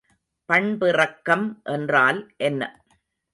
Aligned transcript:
பண்பிறக்கம் 0.49 1.45
என்றல் 1.63 2.21
என்ன? 2.37 2.61